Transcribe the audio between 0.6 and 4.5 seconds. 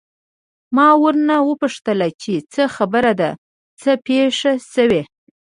ما ورنه وپوښتل چې څه خبره ده، څه پېښ